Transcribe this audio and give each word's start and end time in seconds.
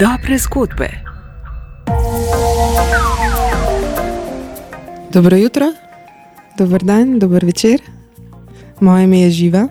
Dobre 0.00 0.38
zgodbe. 0.38 0.88
Dobro 5.12 5.36
jutro, 5.36 5.66
dober 6.56 6.82
dan, 6.84 7.18
dober 7.18 7.44
večer. 7.44 7.82
Moje 8.80 9.04
ime 9.04 9.20
je 9.20 9.30
Živa. 9.30 9.68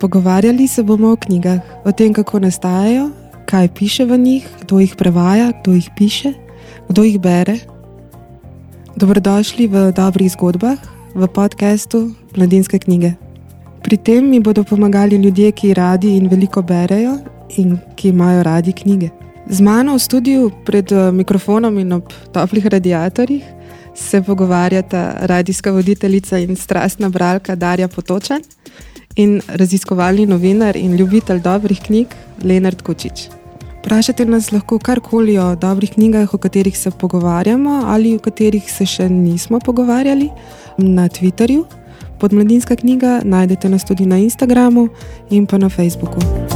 Pogovarjali 0.00 0.68
se 0.68 0.82
bomo 0.82 1.12
o 1.12 1.16
knjigah, 1.16 1.60
o 1.84 1.92
tem, 1.92 2.12
kako 2.12 2.38
nastajajo, 2.38 3.10
kaj 3.44 3.68
piše 3.68 4.04
v 4.04 4.18
njih, 4.18 4.48
kdo 4.62 4.80
jih 4.80 4.96
prevaja, 4.96 5.52
kdo 5.60 5.72
jih 5.72 5.90
piše, 5.96 6.32
kdo 6.88 7.02
jih 7.02 7.20
bere. 7.20 7.58
Dobrodošli 8.96 9.66
v 9.66 9.92
dobrih 9.92 10.32
zgodbah, 10.32 10.78
v 11.14 11.28
podkastu 11.28 12.10
Mladinske 12.36 12.78
knjige. 12.78 13.12
Pri 13.82 13.96
tem 13.96 14.24
mi 14.24 14.40
bodo 14.40 14.64
pomagali 14.64 15.16
ljudje, 15.16 15.52
ki 15.52 15.74
radi 15.74 16.16
in 16.16 16.28
veliko 16.28 16.62
berejo 16.62 17.18
in 17.56 17.78
ki 17.96 18.08
imajo 18.08 18.42
radi 18.42 18.72
knjige. 18.72 19.25
Z 19.46 19.60
mano 19.62 19.94
v 19.94 20.02
studiu 20.02 20.50
pred 20.64 20.90
eh, 20.92 21.12
mikrofonom 21.14 21.78
in 21.78 21.92
ob 21.92 22.10
toplih 22.34 22.66
radiatorjih 22.66 23.44
se 23.94 24.22
pogovarjata 24.22 25.14
radijska 25.20 25.70
voditeljica 25.70 26.38
in 26.38 26.56
strastna 26.56 27.08
bralka 27.08 27.54
Darja 27.54 27.88
Potočan 27.88 28.42
in 29.16 29.40
raziskovalni 29.48 30.26
novinar 30.26 30.76
in 30.76 30.96
ljubitelj 30.96 31.40
dobrih 31.40 31.80
knjig 31.80 32.06
Leonard 32.42 32.82
Kučič. 32.82 33.28
Vprašajte 33.80 34.24
nas 34.24 34.50
lahko 34.52 34.78
karkoli 34.78 35.38
o 35.38 35.54
dobrih 35.54 35.94
knjigah, 35.94 36.34
o 36.34 36.38
katerih 36.38 36.78
se 36.78 36.90
pogovarjamo 36.90 37.82
ali 37.86 38.16
o 38.16 38.18
katerih 38.18 38.72
se 38.72 38.86
še 38.86 39.08
nismo 39.08 39.60
pogovarjali 39.60 40.30
na 40.78 41.08
Twitterju. 41.08 41.64
Pod 42.18 42.32
Mladinska 42.32 42.76
knjiga 42.76 43.20
najdete 43.24 43.68
nas 43.68 43.84
tudi 43.84 44.06
na 44.06 44.18
Instagramu 44.18 44.88
in 45.30 45.46
pa 45.46 45.58
na 45.58 45.68
Facebooku. 45.68 46.55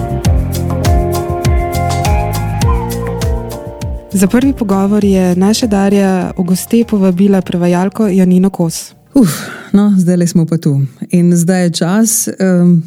Za 4.13 4.27
prvi 4.27 4.53
pogovor 4.53 5.05
je 5.05 5.37
naša 5.37 5.67
Darja 5.67 6.33
v 6.39 6.43
goste 6.43 6.85
povabila 6.85 7.41
prevajalko 7.41 8.09
Janino 8.09 8.51
Kos. 8.51 8.91
Uf, 9.15 9.31
no, 9.73 9.95
zdaj 9.99 10.27
smo 10.27 10.47
pa 10.47 10.59
tu. 10.59 10.81
In 11.11 11.37
zdaj 11.37 11.63
je 11.63 11.71
čas, 11.71 12.29
um, 12.29 12.83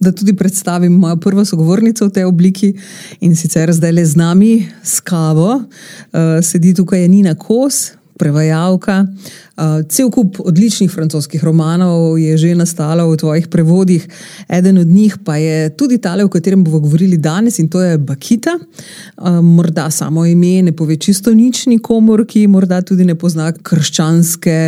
da 0.00 0.12
tudi 0.12 0.36
predstavim 0.36 0.92
mojo 0.92 1.16
prvo 1.16 1.44
sogovornico 1.44 2.06
v 2.06 2.10
tej 2.10 2.24
obliki. 2.24 2.72
In 3.20 3.36
sicer 3.36 3.72
zdaj 3.72 3.92
le 3.92 4.04
z 4.04 4.16
nami, 4.16 4.68
s 4.82 5.00
kavo, 5.00 5.60
uh, 5.60 6.40
sedi 6.42 6.74
tukaj 6.74 7.00
Janina 7.00 7.34
Kos, 7.34 7.92
prevajalka. 8.18 9.06
Uh, 9.56 9.82
cel 9.88 10.10
kup 10.10 10.40
odličnih 10.40 10.90
francoskih 10.90 11.44
romanov 11.44 12.18
je 12.18 12.36
že 12.36 12.54
nastalo 12.54 13.10
v 13.10 13.16
tvojih 13.16 13.48
prevodih, 13.48 14.08
eden 14.48 14.78
od 14.78 14.86
njih 14.86 15.16
pa 15.24 15.36
je 15.36 15.76
tudi 15.76 15.98
tale, 15.98 16.24
o 16.24 16.28
katerem 16.28 16.64
bomo 16.64 16.80
govorili 16.80 17.16
danes, 17.16 17.58
in 17.58 17.68
to 17.68 17.82
je 17.82 17.98
Bakita. 17.98 18.58
Uh, 19.16 19.40
morda 19.44 19.90
samo 19.90 20.26
ime 20.26 20.62
ne 20.62 20.72
pove 20.72 20.96
čisto 20.96 21.34
nič 21.34 21.66
nikomor, 21.66 22.26
ki 22.26 22.46
morda 22.46 22.82
tudi 22.82 23.04
ne 23.04 23.14
pozna 23.14 23.52
krščanske 23.52 24.58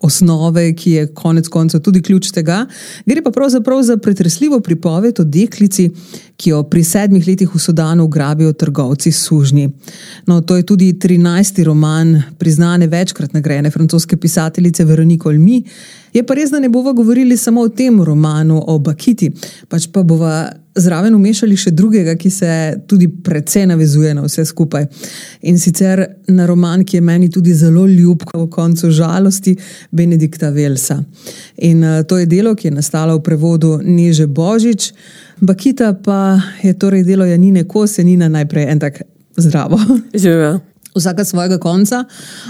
osnove, 0.00 0.72
ki 0.74 0.90
je 0.90 1.06
konec 1.14 1.48
koncev 1.48 1.80
tudi 1.80 2.02
ključ 2.02 2.30
tega. 2.30 2.66
Gre 3.06 3.22
pa 3.22 3.30
pravzaprav 3.30 3.82
za 3.82 3.96
pretresljivo 3.96 4.60
pripoved 4.60 5.20
o 5.20 5.24
deklici, 5.24 5.90
ki 6.36 6.50
jo 6.50 6.62
pri 6.62 6.84
sedmih 6.84 7.26
letih 7.26 7.54
v 7.54 7.58
Sudanu 7.58 8.04
ugrabijo 8.04 8.52
trgovci 8.52 9.12
sužnji. 9.12 9.68
No, 10.26 10.40
to 10.40 10.56
je 10.56 10.66
tudi 10.66 10.92
13. 10.92 11.64
roman 11.64 12.22
priznane 12.70 12.86
večkrat 12.86 13.32
nagrajene 13.32 13.70
francoske 13.70 14.16
pisateljice 14.16 14.84
Veronike 14.84 15.28
Olmi. 15.28 15.62
Je 16.12 16.22
pa 16.22 16.34
res, 16.34 16.50
da 16.50 16.60
ne 16.60 16.68
bomo 16.68 16.92
govorili 16.92 17.36
samo 17.36 17.60
o 17.60 17.68
tem 17.68 18.02
romanu, 18.02 18.62
o 18.66 18.78
Bakiti, 18.78 19.30
pač 19.68 19.88
pa 19.92 20.02
bomo 20.02 20.30
zraven 20.74 21.14
umešali 21.14 21.56
še 21.56 21.70
drugega, 21.70 22.14
ki 22.14 22.30
se 22.30 22.50
tudi 22.86 23.08
precej 23.08 23.66
navezuje 23.66 24.14
na 24.14 24.22
vse 24.22 24.44
skupaj. 24.44 24.86
In 25.42 25.58
sicer 25.58 26.04
na 26.28 26.46
roman, 26.46 26.84
ki 26.84 26.96
je 26.96 27.00
meni 27.00 27.30
tudi 27.30 27.54
zelo 27.54 27.86
ljub, 27.86 28.22
v 28.34 28.46
koncu 28.50 28.90
žalosti, 28.90 29.56
Benedikta 29.90 30.50
Velsa. 30.50 31.00
In 31.58 31.82
uh, 31.82 32.02
to 32.06 32.18
je 32.22 32.26
delo, 32.26 32.54
ki 32.54 32.70
je 32.70 32.76
nastalo 32.78 33.18
v 33.18 33.26
prevodu 33.26 33.80
Neže 33.82 34.26
Božič, 34.26 34.92
Bakita 35.40 35.94
pa 36.04 36.38
je 36.62 36.74
torej 36.78 37.02
delo 37.02 37.26
Janine 37.26 37.64
Kose, 37.64 38.04
Nina 38.04 38.28
najprej 38.28 38.70
en 38.70 38.78
tak 38.78 39.02
zdravo. 39.36 39.78
Živijo. 40.14 40.60
Vsaka 40.96 41.24
svojega 41.24 41.58
konca, 41.62 42.04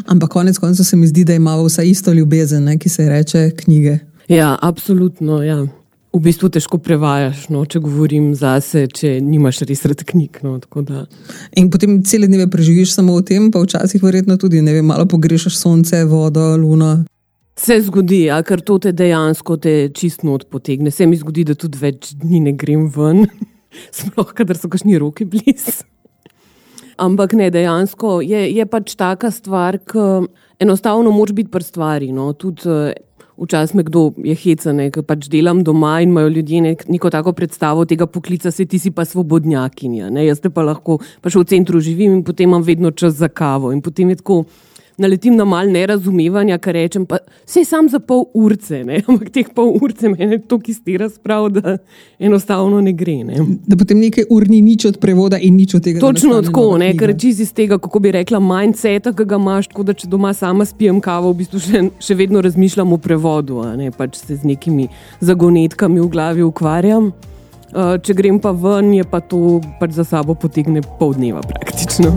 ampak 0.07 0.31
konec 0.31 0.59
konca 0.59 0.85
se 0.85 0.97
mi 0.97 1.07
zdi, 1.07 1.25
da 1.25 1.35
ima 1.35 1.57
vsa 1.61 1.83
isto 1.83 2.13
ljubezen, 2.13 2.65
ne, 2.65 2.79
ki 2.79 2.89
se 2.89 3.09
reče 3.09 3.51
knjige. 3.57 3.99
Ja, 4.29 4.57
absolutno. 4.63 5.43
Ja. 5.43 5.67
V 6.11 6.19
bistvu 6.19 6.49
težko 6.51 6.81
prevajaš, 6.83 7.45
no, 7.55 7.61
če 7.71 7.79
govorim 7.85 8.33
zase, 8.35 8.89
če 8.91 9.21
nimaš 9.23 9.61
res 9.69 9.85
rad 9.87 10.03
knjig. 10.07 10.41
No, 10.43 10.57
In 11.55 11.69
potem 11.71 12.01
cele 12.03 12.27
dneve 12.27 12.49
preživiš 12.51 12.97
samo 12.97 13.15
v 13.21 13.27
tem, 13.29 13.51
pa 13.55 13.63
včasih 13.63 14.03
verjetno 14.03 14.35
tudi 14.35 14.63
ne 14.63 14.75
vem, 14.75 14.89
malo 14.91 15.07
pogrešaš 15.07 15.55
sonce, 15.55 16.03
vodo, 16.11 16.57
luno. 16.59 17.05
Se 17.61 17.77
zgodi, 17.87 18.25
ja, 18.27 18.41
ker 18.43 18.63
to 18.67 18.81
te 18.83 18.91
dejansko 18.97 19.59
te 19.63 19.75
čisto 19.95 20.33
odpotegne. 20.35 20.91
Se 20.91 21.07
mi 21.07 21.19
zgodi, 21.21 21.45
da 21.53 21.55
tudi 21.55 21.79
več 21.79 22.15
dni 22.19 22.43
ne 22.49 22.57
grem 22.59 22.89
ven, 22.91 23.29
sploh 23.99 24.35
kadar 24.35 24.59
so 24.59 24.71
kašni 24.73 24.99
roki 24.99 25.29
blizu. 25.31 25.83
Ampak 27.01 27.33
ne, 27.33 27.49
dejansko 27.51 28.21
je, 28.21 28.45
je 28.53 28.67
pač 28.69 28.95
taka 29.01 29.31
stvar, 29.33 29.79
ki 29.81 30.27
enostavno 30.61 31.13
moraš 31.15 31.39
biti 31.39 31.51
pri 31.51 31.65
stvari. 31.65 32.11
No. 32.13 32.33
Tudi 32.37 32.93
včasih 33.41 33.77
me 33.77 33.83
kdo 33.83 34.11
je 34.21 34.35
hecen, 34.37 34.83
ker 34.93 35.05
pač 35.07 35.29
delam 35.33 35.63
doma 35.65 35.99
in 36.05 36.13
imajo 36.13 36.29
ljudje 36.29 36.61
nek, 36.61 36.85
neko 36.93 37.11
tako 37.11 37.33
predstavo 37.33 37.87
tega 37.89 38.07
poklica, 38.07 38.53
se 38.53 38.67
ti 38.69 38.79
si 38.79 38.93
pa 38.93 39.05
svobodnjakinja. 39.09 40.11
Ne. 40.13 40.27
Jaz 40.27 40.45
te 40.45 40.53
pa 40.53 40.65
lahko 40.67 40.99
pa 41.23 41.33
še 41.33 41.41
v 41.41 41.49
centru 41.55 41.81
živim 41.81 42.19
in 42.19 42.25
potem 42.27 42.51
imam 42.51 42.65
vedno 42.67 42.93
čas 42.93 43.17
za 43.17 43.29
kavo. 43.33 43.73
In 43.73 43.81
potem 43.81 44.13
je 44.13 44.21
tako 44.21 44.45
naletim 45.01 45.37
na 45.37 45.45
malo 45.49 45.71
nerazumevanja, 45.71 46.59
kar 46.63 46.77
rečem, 46.77 47.07
pa 47.09 47.19
vse 47.47 47.65
sam 47.65 47.89
za 47.89 47.99
pol 47.99 48.27
urce, 48.35 48.83
ne? 48.85 49.01
ampak 49.09 49.33
teh 49.35 49.49
pol 49.55 49.73
urce 49.83 50.13
me 50.13 50.19
je 50.21 50.41
to, 50.49 50.61
ki 50.61 50.75
stira 50.77 51.09
sprav, 51.11 51.49
da 51.57 51.77
enostavno 52.19 52.81
ne 52.85 52.93
gre. 52.97 53.17
Ne? 53.25 53.47
Da 53.67 53.79
potem 53.81 54.01
nekaj 54.03 54.29
ur 54.31 54.47
ni 54.49 54.61
nič 54.65 54.87
od 54.91 55.01
prevoda 55.03 55.41
in 55.41 55.57
nič 55.57 55.75
od 55.79 55.87
tega. 55.87 56.03
Točno 56.05 56.43
tako, 56.47 56.77
ne? 56.81 56.93
ker 56.99 57.15
čizi 57.19 57.47
iz 57.49 57.55
tega, 57.57 57.81
kako 57.81 58.03
bi 58.05 58.15
rekla, 58.15 58.43
mindset, 58.45 59.09
ki 59.17 59.27
ga 59.27 59.41
imaš, 59.41 59.71
tako 59.73 59.89
da 59.89 59.97
če 59.97 60.11
doma 60.11 60.35
sama 60.37 60.69
spijem 60.69 61.01
kavo, 61.05 61.33
v 61.33 61.43
bistvu 61.43 61.63
še, 61.65 61.85
še 62.03 62.19
vedno 62.19 62.45
razmišljam 62.45 62.93
o 62.93 63.01
prevodu, 63.01 63.63
ne 63.81 63.91
pač 63.95 64.21
se 64.21 64.37
z 64.37 64.53
nekimi 64.53 64.91
zagonetkami 65.25 66.01
v 66.01 66.09
glavi 66.13 66.47
ukvarjam. 66.47 67.13
Uh, 67.71 67.95
če 68.03 68.17
grem 68.19 68.41
pa 68.43 68.51
ven, 68.51 68.91
je 68.99 69.07
pa 69.07 69.21
to 69.23 69.61
pač 69.79 69.95
za 69.95 70.03
sabo 70.03 70.35
potegne 70.35 70.83
pol 70.99 71.15
dneva 71.15 71.45
praktično. 71.47 72.11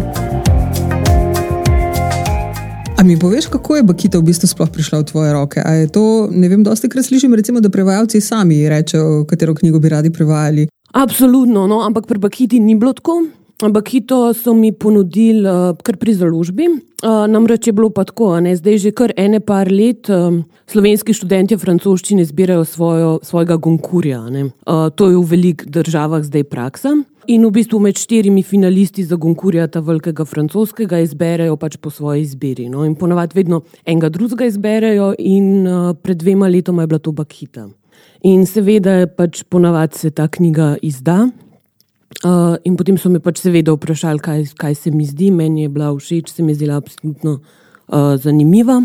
A 3.03 3.05
mi 3.05 3.19
poveš, 3.19 3.51
kako 3.51 3.75
je 3.75 3.83
Bakita 3.83 4.15
v 4.17 4.31
bistvu 4.31 4.47
sploh 4.47 4.69
prišla 4.71 5.03
v 5.03 5.07
tvoje 5.11 5.35
roke? 5.35 5.59
A 5.59 5.75
je 5.75 5.91
to, 5.91 6.31
ne 6.31 6.47
vem, 6.47 6.63
dosti 6.63 6.87
krat 6.87 7.03
slišim, 7.03 7.35
recimo, 7.35 7.59
da 7.59 7.67
prevajalci 7.67 8.23
sami 8.23 8.63
rečejo, 8.71 9.27
katero 9.27 9.51
knjigo 9.51 9.75
bi 9.83 9.91
radi 9.91 10.07
prevajali. 10.07 10.69
Absolutno, 10.95 11.67
no, 11.67 11.83
ampak 11.83 12.07
pri 12.07 12.23
Bakiti 12.23 12.63
ni 12.63 12.79
bilo 12.79 12.95
tako. 12.95 13.27
Bakito 13.59 14.31
so 14.31 14.53
mi 14.55 14.71
ponudili 14.71 15.43
uh, 15.43 15.75
kar 15.83 15.99
pri 15.99 16.15
založbi. 16.15 16.69
Uh, 17.03 17.27
namreč 17.27 17.67
je 17.67 17.75
bilo 17.75 17.89
pa 17.91 18.07
tako, 18.07 18.39
ne, 18.39 18.55
zdaj 18.55 18.77
že 18.77 18.95
kar 18.95 19.11
ene 19.19 19.43
par 19.43 19.67
let 19.67 20.07
um, 20.07 20.45
slovenski 20.71 21.11
študenti 21.11 21.59
francoščine 21.59 22.23
zbirajo 22.23 22.63
svojo, 22.63 23.19
svojega 23.19 23.59
gonkurja. 23.59 24.23
Uh, 24.31 24.87
to 24.95 25.11
je 25.11 25.19
v 25.19 25.27
velikih 25.27 25.67
državah 25.67 26.23
zdaj 26.23 26.47
praksa. 26.47 26.95
In 27.31 27.45
v 27.47 27.51
bistvu 27.56 27.79
med 27.79 27.95
štirimi 27.95 28.41
finalisti 28.44 29.06
za 29.07 29.16
Gonkurja, 29.16 29.69
ta 29.72 29.79
velikega 29.79 30.25
francoskega, 30.28 31.00
izberejo 31.00 31.56
pač 31.59 31.78
po 31.79 31.91
svoji 31.94 32.25
izbiri. 32.25 32.67
No? 32.72 32.84
In 32.84 32.97
ponavadi 33.00 33.38
vedno 33.38 33.61
enega 33.85 34.09
drugega 34.11 34.50
izberejo, 34.50 35.13
in 35.19 35.63
uh, 35.63 35.94
pred 35.95 36.19
dvema 36.19 36.50
letoma 36.51 36.83
je 36.83 36.92
bila 36.92 37.00
to 37.00 37.13
Bakita. 37.15 37.69
In 38.27 38.44
seveda 38.47 39.06
pač 39.07 39.45
ponavadi 39.47 40.01
se 40.01 40.12
ta 40.12 40.27
knjiga 40.27 40.75
izda. 40.83 41.30
Uh, 42.24 42.57
in 42.68 42.75
potem 42.80 43.00
so 43.00 43.12
me 43.12 43.24
pač 43.24 43.39
seveda 43.44 43.71
vprašali, 43.75 44.19
kaj, 44.24 44.44
kaj 44.59 44.75
se 44.75 44.92
mi 44.92 45.07
zdi, 45.07 45.31
meni 45.31 45.63
je 45.63 45.71
bila 45.71 45.94
všeč, 45.95 46.36
se 46.36 46.44
mi 46.44 46.51
je 46.51 46.59
zdela 46.59 46.81
absolutno 46.83 47.39
uh, 47.39 48.13
zanimiva. 48.19 48.81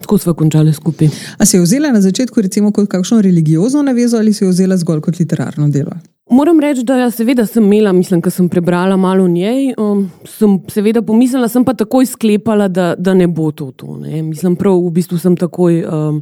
Tako 0.00 0.18
smo 0.18 0.34
končali 0.34 0.72
skupaj. 0.72 1.12
A 1.38 1.46
si 1.46 1.56
jo 1.56 1.68
vzela 1.68 1.92
na 1.92 2.00
začetku 2.00 2.40
recimo 2.40 2.72
kot 2.72 2.88
kakšno 2.90 3.20
religiozno 3.22 3.84
navezo 3.84 4.18
ali 4.18 4.32
si 4.32 4.44
jo 4.44 4.50
vzela 4.50 4.76
zgolj 4.80 5.04
kot 5.04 5.20
literarno 5.20 5.68
delo? 5.68 5.92
Moram 6.34 6.60
reči, 6.60 6.82
da 6.82 6.96
ja, 6.98 7.10
seveda 7.14 7.44
sem 7.46 7.62
imela, 7.62 7.92
mislim, 7.94 8.18
ker 8.22 8.32
sem 8.34 8.48
prebrala 8.50 8.96
malo 8.98 9.24
o 9.24 9.30
njej. 9.30 9.68
Um, 9.78 10.08
sem 10.26 10.56
seveda 10.72 11.02
pomislila, 11.06 11.46
sem 11.48 11.62
pa 11.64 11.76
takoj 11.78 12.08
sklepala, 12.10 12.66
da, 12.68 12.94
da 12.98 13.14
ne 13.14 13.28
bo 13.30 13.52
to. 13.54 13.68
to 13.70 13.94
ne. 14.00 14.22
Mislim, 14.22 14.56
prav 14.58 14.80
v 14.82 14.90
bistvu 14.96 15.18
sem 15.22 15.36
takoj 15.38 15.84
um, 15.84 16.18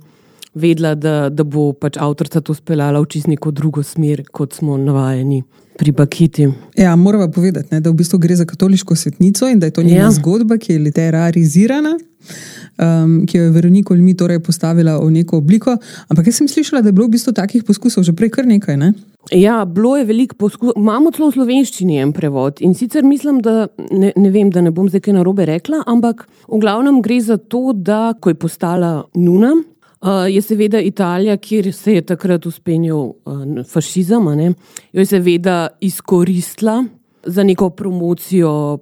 vedela, 0.52 0.92
da, 0.94 1.14
da 1.32 1.46
bo 1.48 1.70
pač 1.72 1.96
avtorica 1.96 2.42
to 2.44 2.52
speljala 2.52 3.00
v 3.00 3.08
čisto 3.08 3.32
neko 3.32 3.54
drugo 3.56 3.80
smer, 3.82 4.26
kot 4.28 4.52
smo 4.52 4.76
navajeni 4.76 5.40
pri 5.76 5.92
Bakiti. 5.92 6.48
Ja, 6.76 6.96
moramo 6.96 7.28
povedati, 7.28 7.74
ne, 7.74 7.80
da 7.80 7.90
v 7.90 7.94
bistvu 7.94 8.19
gre 8.19 8.36
za 8.36 8.44
katoliško 8.44 8.96
svetnico 8.96 9.48
in 9.48 9.58
da 9.58 9.66
je 9.66 9.70
to 9.70 9.82
njena 9.82 10.04
ja. 10.04 10.10
zgodba, 10.10 10.58
ki 10.58 10.72
je 10.72 10.78
literarizirana. 10.78 11.98
Um, 12.78 13.26
ki 13.26 13.38
jo 13.38 13.44
je 13.44 13.50
Veronika 13.50 13.92
Olmi 13.94 14.14
torej 14.16 14.38
postavila 14.40 14.94
v 14.98 15.10
neko 15.10 15.36
obliko. 15.36 15.74
Ampak 16.08 16.26
jaz 16.26 16.38
sem 16.38 16.48
slišala, 16.48 16.82
da 16.82 16.88
je 16.88 16.92
bilo 16.92 17.06
v 17.06 17.16
bistvu 17.16 17.34
takih 17.34 17.64
poskusov 17.64 18.04
že 18.06 18.14
prej 18.14 18.30
kar 18.30 18.46
nekaj. 18.46 18.76
Ne? 18.78 18.92
Ja, 19.34 19.64
bilo 19.64 19.96
je 19.96 20.06
veliko 20.06 20.38
poskusov. 20.38 20.78
Imamo 20.78 21.10
celo 21.10 21.30
v 21.30 21.36
slovenščini 21.36 21.98
en 21.98 22.14
prevod 22.14 22.62
in 22.62 22.74
sicer 22.78 23.04
mislim, 23.04 23.42
da 23.42 23.66
ne, 23.90 24.12
ne 24.16 24.30
vem, 24.30 24.50
da 24.50 24.62
ne 24.62 24.70
bom 24.70 24.88
zdaj 24.88 25.02
kaj 25.02 25.19
narobe 25.19 25.46
rekla, 25.50 25.82
ampak 25.86 26.24
v 26.48 26.62
glavnem 26.62 27.02
gre 27.02 27.20
za 27.20 27.36
to, 27.36 27.72
da 27.74 28.14
ko 28.20 28.30
je 28.30 28.38
postala 28.38 28.94
Nuna, 29.14 29.52
je 30.10 30.43
seveda 30.43 30.81
Italija, 30.81 31.37
kjer 31.37 31.72
se 31.75 31.94
je 31.94 32.02
takrat 32.02 32.46
uspenil 32.46 32.96
uh, 32.96 33.14
fašizem, 33.69 34.25
ne, 34.37 34.52
jo 34.93 35.00
je 35.00 35.06
seveda 35.06 35.69
izkoristila 35.81 36.84
za 37.25 37.44
neko 37.44 37.70
promocijo 37.70 38.78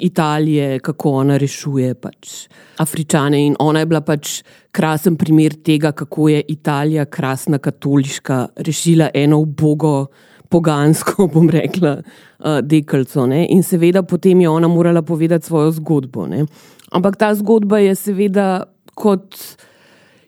Italije, 0.00 0.78
kako 0.78 1.10
ona 1.10 1.36
rešuje 1.36 1.94
pač 1.94 2.48
Afričane. 2.78 3.46
In 3.46 3.56
ona 3.58 3.78
je 3.78 3.86
bila 3.86 4.00
pač 4.00 4.42
krasen 4.72 5.16
primer 5.16 5.54
tega, 5.64 5.92
kako 5.92 6.28
je 6.28 6.42
Italija, 6.48 7.04
krasna 7.04 7.58
katoliška, 7.58 8.46
rešila 8.56 9.10
eno 9.14 9.38
ubogo, 9.38 10.06
pogansko, 10.48 11.26
bom 11.34 11.50
rekla, 11.50 11.96
uh, 12.00 12.60
dekalco. 12.62 13.26
Ne. 13.26 13.46
In 13.50 13.62
seveda 13.62 14.02
potem 14.02 14.40
je 14.40 14.48
ona 14.48 14.68
morala 14.68 15.02
povedati 15.02 15.46
svojo 15.46 15.70
zgodbo. 15.70 16.26
Ne. 16.26 16.46
Ampak 16.90 17.16
ta 17.16 17.34
zgodba 17.34 17.78
je 17.78 17.94
seveda 17.94 18.64
kot 18.94 19.36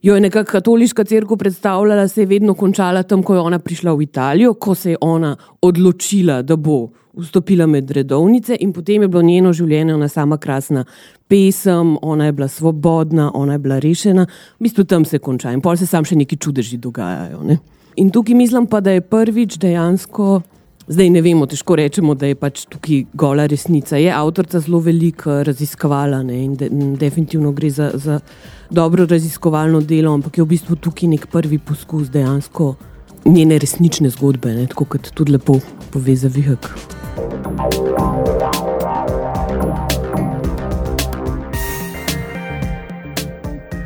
jo 0.02 0.14
je 0.14 0.20
nekako 0.20 0.50
katoliška 0.50 1.04
crkva 1.04 1.37
predstavljala, 1.37 2.08
se 2.08 2.22
je 2.22 2.26
vedno 2.26 2.54
končala 2.54 3.02
tam, 3.02 3.22
ko 3.22 3.34
je 3.34 3.40
ona 3.40 3.58
prišla 3.58 3.94
v 3.94 4.02
Italijo, 4.02 4.54
ko 4.54 4.75
se 4.75 4.90
je 4.90 4.96
ona 5.00 5.37
odločila, 5.62 6.43
da 6.43 6.56
bo 6.56 6.88
vstopila 7.14 7.66
med 7.66 7.90
redovnice 7.90 8.56
in 8.60 8.72
potem 8.72 9.02
je 9.02 9.08
bilo 9.08 9.22
njeno 9.22 9.52
življenje 9.52 9.94
ona 9.94 10.08
sama 10.08 10.38
krasna 10.38 10.84
pesem, 11.28 11.96
ona 12.02 12.26
je 12.26 12.32
bila 12.32 12.49
svobodna, 12.49 13.31
ona 13.34 13.52
je 13.52 13.58
bila 13.58 13.78
rešena, 13.78 14.26
v 14.58 14.62
bistvu 14.62 14.84
tam 14.84 15.04
se 15.04 15.19
konča 15.19 15.52
in 15.52 15.60
pol 15.60 15.76
se 15.76 15.87
sam 15.87 16.04
še 16.04 16.16
neki 16.16 16.37
čudeži 16.37 16.76
dogajajo. 16.76 17.43
Ne? 17.43 17.58
In 17.96 18.10
tukaj 18.10 18.34
mislim 18.34 18.66
pa, 18.66 18.81
da 18.81 18.90
je 18.90 19.00
prvič 19.00 19.58
dejansko. 19.60 20.40
Zdaj 20.88 21.11
ne 21.14 21.20
vemo, 21.23 21.46
težko 21.46 21.76
rečemo, 21.79 22.14
da 22.19 22.26
je 22.26 22.34
pač 22.34 22.64
tukaj 22.67 23.05
gola 23.14 23.44
resnica. 23.46 23.96
Je 24.02 24.11
avtorica 24.11 24.58
zelo 24.61 24.81
veliko 24.82 25.37
raziskovala 25.46 26.23
ne, 26.26 26.40
in, 26.43 26.56
de, 26.58 26.67
in 26.67 26.96
definitivno 26.99 27.52
gre 27.55 27.70
za, 27.70 27.90
za 27.94 28.19
dobro 28.70 29.06
raziskovalno 29.06 29.81
delo, 29.81 30.14
ampak 30.14 30.38
je 30.38 30.44
v 30.44 30.50
bistvu 30.50 30.76
tukaj 30.82 31.12
nek 31.12 31.29
prvi 31.31 31.61
poskus 31.62 32.11
dejansko 32.11 32.75
njene 33.25 33.61
resnične 33.62 34.11
zgodbe, 34.11 34.50
ne, 34.56 34.67
tako 34.67 34.88
kot 34.96 35.12
tudi 35.14 35.37
lepo 35.37 35.61
pove 35.93 36.17
za 36.19 36.29
Vihek. 36.29 36.67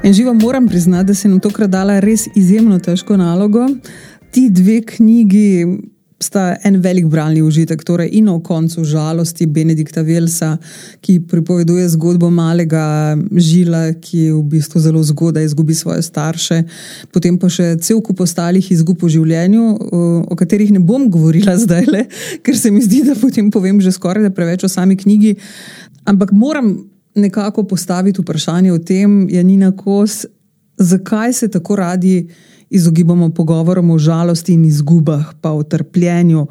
In 0.07 0.17
živo 0.17 0.33
moram 0.35 0.69
priznati, 0.69 1.07
da 1.07 1.15
se 1.15 1.29
nam 1.29 1.41
tokrat 1.45 1.71
dala 1.71 1.99
res 2.01 2.25
izjemno 2.35 2.79
težko 2.79 3.17
nalogo. 3.21 3.67
Ti 4.31 4.49
dve 4.51 4.81
knjigi 4.87 5.67
sta 6.21 6.57
en 6.65 6.79
velik 6.81 7.07
bralni 7.13 7.43
užitek, 7.45 7.83
torej 7.85 8.09
in 8.17 8.29
o 8.33 8.39
koncu 8.41 8.85
žalosti 8.85 9.47
Benedikta 9.47 10.01
Velsa, 10.03 10.55
ki 11.05 11.19
pripoveduje 11.29 11.85
zgodbo 11.93 12.31
malega 12.33 13.17
žila, 13.37 13.91
ki 14.01 14.31
v 14.33 14.41
bistvu 14.57 14.81
zelo 14.81 15.03
zgodaj 15.05 15.45
izgubi 15.45 15.77
svoje 15.77 16.03
starše, 16.03 16.63
potem 17.13 17.37
pa 17.39 17.51
še 17.53 17.75
cel 17.85 18.01
kup 18.01 18.25
ostalih 18.25 18.65
izgub 18.73 19.05
v 19.05 19.13
življenju, 19.13 19.67
o 20.33 20.39
katerih 20.41 20.73
ne 20.73 20.81
bom 20.81 21.11
govorila 21.13 21.59
zdaj, 21.61 21.85
le, 21.93 22.07
ker 22.45 22.57
se 22.57 22.73
mi 22.73 22.81
zdi, 22.85 23.05
da 23.05 23.19
potem 23.21 23.53
povem 23.53 23.81
že 23.85 23.93
skoraj 23.93 24.25
da 24.25 24.33
preveč 24.33 24.65
o 24.65 24.73
sami 24.73 24.97
knjigi. 24.97 25.37
Ampak 26.09 26.33
moram 26.33 26.79
nekako 27.17 27.67
postaviti 27.69 28.25
vprašanje 28.25 28.73
o 28.73 28.81
tem, 28.81 29.27
Janina 29.29 29.73
Kos, 29.77 30.25
zakaj 30.77 31.33
se 31.33 31.49
tako 31.53 31.77
radi 31.77 32.29
izogibamo 32.71 33.31
pogovorom 33.31 33.91
o 33.91 33.99
žalosti 33.99 34.53
in 34.53 34.65
izgubah, 34.65 35.35
pa 35.41 35.53
o 35.53 35.63
trpljenju. 35.63 36.47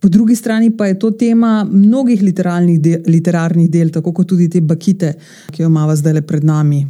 Po 0.00 0.08
drugi 0.08 0.36
strani 0.36 0.70
pa 0.76 0.86
je 0.86 0.98
to 0.98 1.10
tema 1.10 1.66
mnogih 1.72 2.22
del, 2.22 3.02
literarnih 3.06 3.70
del, 3.70 3.90
tako 3.90 4.12
kot 4.12 4.28
tudi 4.28 4.48
te 4.48 4.60
bakite, 4.60 5.12
ki 5.52 5.62
jo 5.62 5.68
imamo 5.68 5.96
zdaj 5.96 6.12
le 6.12 6.22
pred 6.22 6.44
nami. 6.44 6.86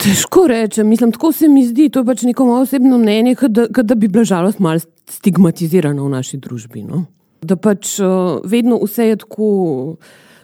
Težko 0.00 0.46
rečem, 0.46 0.88
mislim, 0.88 1.12
tako 1.12 1.32
se 1.32 1.48
mi 1.48 1.66
zdi, 1.66 1.88
to 1.88 2.00
je 2.00 2.04
pač 2.04 2.22
neko 2.22 2.46
moje 2.46 2.62
osebno 2.62 2.98
mnenje, 2.98 3.36
da, 3.48 3.66
da 3.68 3.94
bi 3.94 4.08
bila 4.08 4.24
žalost 4.24 4.58
malo 4.58 4.80
stigmatizirana 5.10 6.02
v 6.02 6.08
naši 6.08 6.40
družbi. 6.40 6.82
No? 6.82 7.04
Da 7.42 7.56
pač 7.56 7.98
uh, 8.00 8.40
vedno 8.44 8.80
vse 8.82 9.10
je 9.12 9.16
tako 9.16 9.48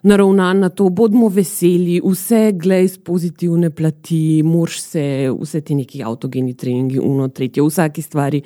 naravnan 0.02 0.64
na 0.64 0.68
to, 0.68 0.88
bodimo 0.88 1.28
veseli, 1.28 2.00
vse 2.04 2.52
glej 2.56 2.88
z 2.88 2.98
pozitivne 3.04 3.70
plati, 3.70 4.42
mož 4.44 4.78
se, 4.80 5.04
vse 5.40 5.60
ti 5.60 5.74
neki 5.74 6.02
avtogeni 6.04 6.54
treningi, 6.54 6.98
uno, 6.98 7.28
tretje, 7.28 7.62
vsaki 7.62 8.02
stvari, 8.02 8.42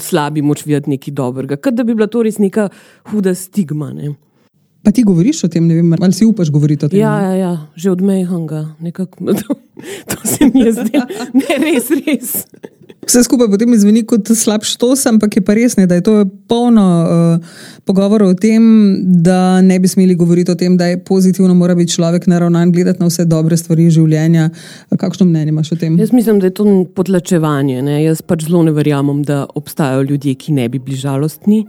slabi 0.00 0.42
moč 0.42 0.64
videti 0.66 0.90
nekaj 0.90 1.14
dobrega. 1.14 1.56
Kot 1.56 1.74
da 1.78 1.84
bi 1.84 1.94
bila 1.94 2.08
to 2.10 2.22
res 2.26 2.38
neka 2.42 2.68
huda 3.12 3.34
stigma. 3.34 3.92
Ne? 3.94 4.14
Pa 4.82 4.92
ti 4.94 5.02
govoriš 5.02 5.44
o 5.44 5.48
tem, 5.50 5.66
ne 5.66 5.74
vem, 5.74 5.92
ali 6.00 6.14
si 6.14 6.26
upaš 6.26 6.50
govoriti 6.54 6.86
o 6.86 6.88
tem? 6.88 7.00
Ja, 7.00 7.18
ja, 7.20 7.34
ja 7.34 7.52
že 7.76 7.90
od 7.90 8.02
Mejhanga, 8.02 8.74
nekako. 8.80 9.24
To, 9.38 9.54
to 10.10 10.28
se 10.28 10.50
mi 10.54 10.60
je 10.60 10.72
zdelo, 10.72 11.06
ne 11.38 11.54
res, 11.62 11.86
res. 12.02 12.32
Vse 13.06 13.22
skupaj 13.24 13.46
potem 13.48 13.72
zveni 13.78 14.02
kot 14.04 14.26
slab 14.36 14.64
štos, 14.66 15.04
ampak 15.08 15.38
je 15.38 15.42
pa 15.44 15.54
res, 15.56 15.78
ne, 15.78 15.86
da 15.88 15.96
je 15.96 16.02
to 16.04 16.14
polno 16.50 16.84
uh, 16.84 17.60
pogovorov 17.88 18.34
o 18.34 18.36
tem, 18.36 18.62
da 19.24 19.62
ne 19.64 19.78
bi 19.80 19.88
smeli 19.88 20.16
govoriti 20.18 20.52
o 20.52 20.58
tem, 20.58 20.76
da 20.76 20.90
je 20.90 20.98
pozitivno, 21.00 21.54
mora 21.54 21.76
biti 21.78 21.94
človek 21.94 22.26
naravnan 22.28 22.72
gledati 22.74 23.00
na 23.00 23.08
vse 23.08 23.24
dobre 23.24 23.56
stvari 23.56 23.86
življenja. 23.94 24.50
Kakšno 24.98 25.28
mnenje 25.30 25.54
imaš 25.54 25.72
o 25.72 25.80
tem? 25.80 25.96
Jaz 25.96 26.12
mislim, 26.12 26.42
da 26.42 26.50
je 26.50 26.56
to 26.58 26.66
potlačevanje. 26.98 27.80
Ne. 27.86 28.02
Jaz 28.02 28.20
pač 28.20 28.44
zelo 28.48 28.66
ne 28.66 28.74
verjamem, 28.76 29.22
da 29.24 29.46
obstajajo 29.56 30.04
ljudje, 30.10 30.34
ki 30.34 30.58
ne 30.58 30.68
bi 30.68 30.82
bili 30.82 30.98
žalostni. 31.00 31.62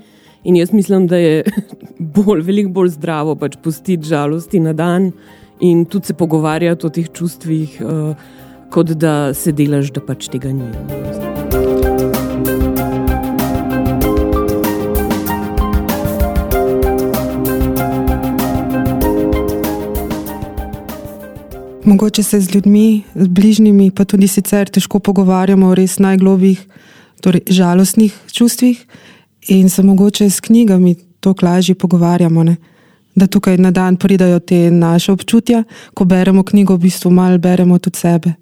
In 0.44 0.56
jaz 0.56 0.74
mislim, 0.74 1.07
da 1.07 1.18
je 1.18 1.44
bolj, 2.15 2.41
veliko 2.41 2.69
bolj 2.69 2.95
zdravo 2.95 3.36
pač 3.36 3.57
pustiti 3.63 4.07
žalosti 4.07 4.59
na 4.59 4.74
dan 4.74 5.12
in 5.59 5.86
tudi 5.86 6.06
se 6.06 6.13
pogovarjati 6.13 6.86
o 6.86 6.89
teh 6.89 7.09
čustvih. 7.12 7.81
Uh, 7.81 8.15
kot 8.69 8.88
da 8.88 9.33
se 9.33 9.51
delaš, 9.51 9.89
da 9.94 10.01
pač 10.06 10.30
tega 10.30 10.51
ni. 10.53 10.68
Mogoče 21.89 22.24
se 22.24 22.39
z 22.39 22.53
ljudmi, 22.53 23.03
z 23.15 23.27
bližnjimi, 23.27 23.89
pa 23.92 24.06
tudi 24.06 24.27
sicer 24.27 24.69
težko 24.69 25.00
pogovarjamo 25.00 25.71
o 25.71 25.75
res 25.75 25.97
najglobjih, 25.97 26.61
torej 27.25 27.42
žalostnih 27.49 28.14
čustvih, 28.30 28.83
in 29.48 29.69
se 29.69 29.84
mogoče 29.84 30.30
s 30.30 30.40
knjigami 30.40 30.96
to 31.19 31.34
lažje 31.42 31.76
pogovarjamo. 31.76 32.44
Ne? 32.44 32.56
Da 33.16 33.28
tukaj 33.28 33.58
na 33.58 33.72
dan 33.72 33.96
pridajo 33.96 34.40
te 34.40 34.72
naše 34.72 35.12
občutja, 35.12 35.64
ko 35.94 36.06
beremo 36.06 36.44
knjigo, 36.44 36.76
v 36.76 36.80
bistvu 36.80 37.12
malo 37.12 37.38
beremo 37.38 37.80
tudi 37.80 37.98
sebe. 37.98 38.34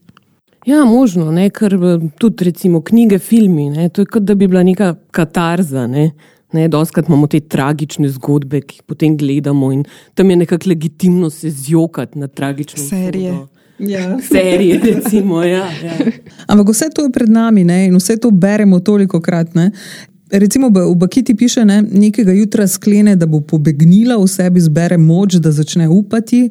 Ja, 0.66 0.86
možno, 0.86 1.32
ne? 1.32 1.50
ker 1.50 1.74
eh, 1.74 2.10
tudi 2.20 2.44
recimo 2.44 2.82
knjige, 2.82 3.20
filmi, 3.20 3.70
ne? 3.70 3.90
to 3.90 4.02
je 4.02 4.06
kot 4.06 4.24
da 4.24 4.36
bi 4.36 4.48
bila 4.48 4.64
neka 4.64 4.96
katarza. 5.12 5.88
Ne? 5.88 6.12
Ne, 6.54 6.68
Doskrat 6.68 7.08
imamo 7.08 7.28
te 7.28 7.40
tragične 7.40 8.10
zgodbe, 8.10 8.62
ki 8.64 8.80
jih 8.80 8.84
potem 8.88 9.18
gledamo, 9.18 9.72
in 9.72 9.84
tam 10.16 10.30
je 10.32 10.36
nekako 10.44 10.70
legitimno 10.70 11.30
se 11.30 11.50
zjokati 11.50 12.20
na 12.20 12.28
tragične 12.28 12.84
serije. 12.84 13.34
Ja. 13.80 14.20
Serije, 14.32 14.80
recimo. 14.84 15.44
Ja, 15.44 15.68
ja. 15.84 15.98
Ampak 16.48 16.70
vse 16.74 16.90
to 16.96 17.04
je 17.04 17.12
pred 17.12 17.30
nami 17.30 17.64
ne? 17.64 17.86
in 17.86 17.96
vse 17.96 18.18
to 18.18 18.32
beremo 18.32 18.80
toliko 18.80 19.22
krat. 19.22 19.54
Ne? 19.56 19.72
Recimo 20.32 20.68
v 20.70 20.96
Bakiti 20.96 21.36
piše, 21.36 21.60
da 21.60 21.66
ne, 21.66 21.82
nekega 21.82 22.32
jutra 22.32 22.68
sklene, 22.68 23.16
da 23.16 23.26
bo 23.26 23.40
pobegnila 23.42 24.18
v 24.18 24.28
sebi, 24.28 24.60
zbere 24.62 24.98
moč, 24.98 25.38
da 25.40 25.52
začne 25.52 25.88
upati, 25.88 26.50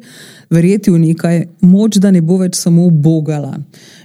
verjeti 0.49 0.91
v 0.91 0.99
nekaj, 0.99 1.43
moč, 1.61 1.99
da 2.01 2.11
ne 2.11 2.21
bo 2.21 2.39
več 2.41 2.57
samo 2.57 2.89
bogala. 2.89 3.57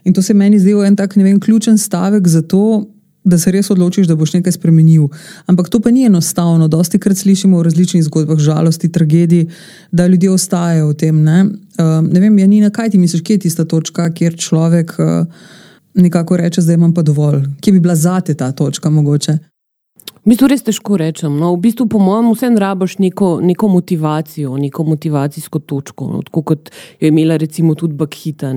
In 0.04 0.12
to 0.12 0.22
se 0.22 0.34
meni 0.34 0.58
zdi 0.60 0.74
en 0.86 0.96
tak 0.96 1.16
vem, 1.16 1.40
ključen 1.40 1.78
stavek 1.78 2.28
za 2.28 2.42
to, 2.42 2.84
da 3.24 3.38
se 3.38 3.52
res 3.54 3.70
odločiš, 3.70 4.06
da 4.10 4.16
boš 4.18 4.34
nekaj 4.34 4.56
spremenil. 4.58 5.06
Ampak 5.46 5.68
to 5.70 5.80
pa 5.80 5.90
ni 5.90 6.04
enostavno. 6.04 6.68
Dosti 6.68 6.98
krat 6.98 7.16
slišimo 7.16 7.58
v 7.58 7.68
različnih 7.68 8.02
zgodbah 8.04 8.38
žalosti, 8.38 8.90
tragedij, 8.92 9.46
da 9.92 10.06
ljudje 10.06 10.30
ostajajo 10.30 10.88
v 10.90 10.96
tem. 10.98 11.22
Ne, 11.22 11.44
uh, 11.44 12.02
ne 12.02 12.20
vem, 12.20 12.38
Janina, 12.38 12.70
kaj 12.70 12.90
ti 12.90 12.98
misliš, 12.98 13.22
kje 13.22 13.38
je 13.38 13.44
tista 13.46 13.64
točka, 13.64 14.10
kjer 14.10 14.36
človek 14.36 14.96
uh, 14.98 15.46
nekako 15.94 16.36
reče, 16.36 16.66
da 16.66 16.74
imam 16.74 16.94
pa 16.94 17.02
dovolj. 17.02 17.46
Kje 17.60 17.72
bi 17.72 17.80
bila 17.80 17.94
zate 17.94 18.34
ta 18.34 18.52
točka 18.52 18.90
mogoče? 18.90 19.38
V 20.22 20.30
bistvu 20.30 20.46
res 20.52 20.60
težko 20.62 20.94
rečem. 21.00 21.34
No, 21.34 21.48
v 21.56 21.64
bistvu, 21.64 21.88
po 21.90 21.98
mojem, 21.98 22.28
vsem 22.30 22.54
rabaš 22.54 22.94
neko, 23.02 23.40
neko 23.42 23.66
motivacijo, 23.66 24.52
neko 24.54 24.84
motivacijsko 24.86 25.58
točko, 25.66 26.06
no, 26.12 26.20
tako 26.22 26.44
kot 26.52 26.70
jo 26.70 27.08
je 27.08 27.10
imela 27.10 27.34
recimo 27.42 27.74
tudi 27.74 27.98
Bakhita. 27.98 28.52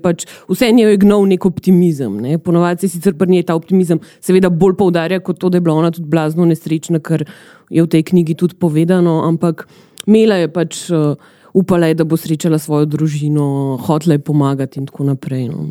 Pač, 0.00 0.24
vse 0.48 0.70
njo 0.72 0.88
je 0.88 1.00
gnal 1.02 1.26
nek 1.28 1.44
optimizem. 1.44 2.16
Ne. 2.24 2.38
Ponovadi 2.40 2.88
se 2.88 2.96
sicer 2.96 3.18
pri 3.20 3.34
njej 3.34 3.44
ta 3.50 3.54
optimizem 3.54 4.00
seveda 4.24 4.48
bolj 4.48 4.78
poudarja 4.80 5.20
kot 5.20 5.36
to, 5.36 5.52
da 5.52 5.60
je 5.60 5.66
bila 5.66 5.76
ona 5.76 5.90
tudi 5.92 6.08
blazno 6.08 6.48
nesrečna, 6.48 7.02
kar 7.04 7.26
je 7.68 7.84
v 7.84 7.92
tej 7.92 8.06
knjigi 8.14 8.38
tudi 8.40 8.56
povedano, 8.56 9.20
ampak 9.28 9.68
imela 10.06 10.40
je 10.40 10.48
pač. 10.48 10.88
Uh, 10.88 11.36
Upala 11.50 11.88
je, 11.90 11.96
da 11.98 12.04
bo 12.06 12.14
srečala 12.14 12.60
svojo 12.62 12.86
družino, 12.86 13.74
hotela 13.82 14.14
je 14.14 14.20
pomagati, 14.22 14.78
in 14.78 14.84
tako 14.86 15.08
naprej. 15.08 15.48
No, 15.50 15.64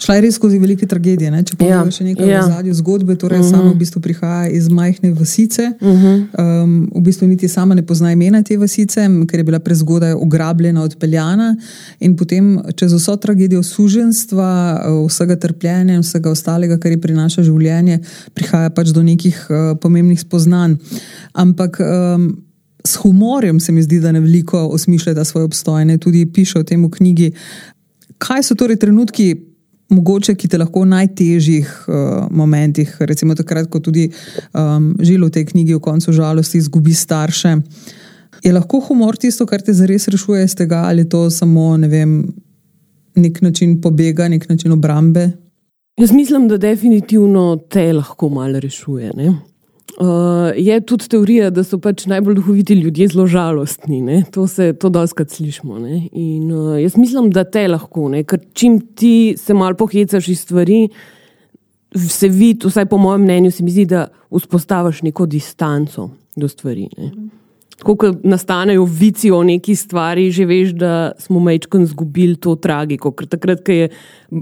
Šla 0.00 0.14
je 0.16 0.20
res 0.24 0.34
skozi 0.34 0.58
velike 0.58 0.86
tragedije. 0.88 1.30
Ne? 1.30 1.42
Če 1.44 1.56
pogledamo 1.60 1.90
ja, 1.90 1.94
še 1.94 2.04
nekaj 2.06 2.30
ja. 2.30 2.40
zadnje 2.48 2.72
zgodbe, 2.78 3.16
torej 3.20 3.40
uh 3.40 3.44
mhm. 3.44 3.52
-huh. 3.52 3.58
sama 3.58 3.72
v 3.72 3.78
bistvu 3.82 4.00
prihaja 4.00 4.48
iz 4.48 4.68
majhne 4.68 5.12
vasice. 5.12 5.72
Uh 5.80 5.88
-huh. 5.88 6.62
um, 6.62 6.90
v 6.94 7.02
bistvu 7.04 7.28
niti 7.28 7.48
sama 7.48 7.74
ne 7.74 7.82
pozna 7.86 8.12
imena 8.12 8.42
te 8.42 8.56
vasice, 8.56 9.08
ker 9.28 9.40
je 9.40 9.44
bila 9.44 9.58
prezgodaj 9.58 10.14
ugrabljena, 10.14 10.82
odpeljana. 10.82 11.56
In 12.00 12.16
potem 12.16 12.60
čez 12.76 12.92
vso 12.92 13.16
tragedijo 13.16 13.62
suženstva, 13.62 14.80
vsega 15.08 15.36
trpljenja 15.36 15.94
in 15.94 16.00
vsega 16.00 16.30
ostalega, 16.30 16.78
kar 16.78 16.90
je 16.90 17.00
prinaša 17.00 17.42
življenje, 17.42 18.00
prihaja 18.34 18.70
pač 18.70 18.88
do 18.88 19.02
nekih 19.02 19.46
uh, 19.50 19.78
pomembnih 19.80 20.20
spoznanj. 20.20 20.76
Ampak. 21.32 21.80
Um, 21.80 22.44
S 22.84 22.96
humorjem 22.96 23.60
se 23.60 23.72
mi 23.72 23.82
zdi, 23.82 24.00
da 24.00 24.12
ne 24.12 24.20
veliko 24.20 24.58
osmišlja 24.58 25.24
svoj 25.24 25.42
obstoj, 25.42 25.84
ne 25.84 25.98
tudi 25.98 26.32
piše 26.32 26.58
o 26.58 26.62
tem 26.62 26.84
v 26.84 26.90
knjigi. 26.90 27.32
Kaj 28.18 28.42
so 28.42 28.54
torej 28.54 28.76
trenutki, 28.76 29.49
mogoče, 29.90 30.34
ki 30.38 30.48
te 30.48 30.58
lahko 30.58 30.84
v 30.84 30.90
najtežjih 30.94 31.70
uh, 31.88 32.28
momentih, 32.30 32.92
recimo 33.00 33.34
takrat, 33.34 33.68
ko 33.70 33.80
tudi 33.82 34.08
um, 34.54 34.92
žilo 35.02 35.28
v 35.28 35.34
tej 35.38 35.48
knjigi 35.50 35.74
o 35.74 35.82
koncu 35.82 36.14
žalosti 36.14 36.58
izgubi 36.58 36.94
starše. 36.94 37.56
Je 38.44 38.52
lahko 38.52 38.80
humor 38.88 39.18
tisto, 39.20 39.46
kar 39.46 39.62
te 39.62 39.74
zares 39.76 40.08
rešuje 40.08 40.44
iz 40.46 40.54
tega, 40.56 40.84
ali 40.88 41.08
to 41.08 41.26
samo 41.30 41.76
ne 41.76 41.90
vem, 41.90 42.14
nek 43.16 43.42
način 43.42 43.80
pobega, 43.80 44.28
nek 44.28 44.48
način 44.48 44.72
obrambe? 44.72 45.30
Jaz 46.00 46.12
mislim, 46.12 46.48
da 46.48 46.56
definitivno 46.56 47.56
te 47.68 47.92
lahko 47.92 48.28
malo 48.28 48.60
rešuje. 48.60 49.10
Ne? 49.16 49.34
Uh, 50.00 50.06
je 50.56 50.80
tudi 50.80 51.08
teorija, 51.12 51.50
da 51.52 51.60
so 51.60 51.76
pač 51.76 52.06
najbolj 52.08 52.38
duhoviti 52.38 52.72
ljudje 52.78 53.10
zelo 53.12 53.26
žalostni. 53.28 53.98
Ne? 54.00 54.22
To 54.32 54.46
se 54.48 54.72
to 54.72 54.88
doskrat 54.88 55.28
slišimo. 55.30 55.76
In, 55.76 56.46
uh, 56.52 56.78
jaz 56.80 56.96
mislim, 56.96 57.28
da 57.30 57.44
te 57.44 57.66
lahko, 57.68 58.06
ne? 58.08 58.22
ker 58.24 58.40
čim 58.56 58.78
ti 58.96 59.34
se 59.36 59.52
malo 59.54 59.76
pohecaš 59.76 60.30
iz 60.32 60.40
stvari, 60.46 60.86
se 61.92 62.30
vidi, 62.32 62.64
vsaj 62.64 62.86
po 62.88 62.96
mojem 62.96 63.26
mnenju, 63.26 63.50
se 63.50 63.64
mi 63.64 63.74
zdi, 63.76 63.84
da 63.90 64.06
vzpostaviš 64.32 65.02
neko 65.02 65.26
distanco 65.26 66.08
do 66.36 66.48
stvari. 66.48 66.88
Ne? 66.96 67.10
Ko 67.84 68.14
nastanejo 68.24 68.88
vici 68.88 69.28
o 69.30 69.42
neki 69.44 69.76
stvari, 69.76 70.30
že 70.32 70.48
veš, 70.48 70.72
da 70.80 71.12
smo 71.18 71.44
mečkam 71.44 71.84
izgubili 71.84 72.40
to 72.40 72.56
tragiko, 72.56 73.12
ker 73.12 73.28
takrat, 73.28 73.60
ko 73.66 73.76
je 73.76 73.92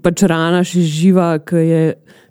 pač 0.06 0.22
rana 0.22 0.62
še 0.62 0.86
živa, 0.86 1.32
ki 1.42 1.66
je 1.66 1.82